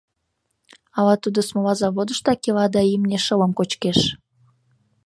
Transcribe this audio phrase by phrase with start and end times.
[0.97, 3.99] Ала тудо смола заводыштак ила да имне шылым кочкеш.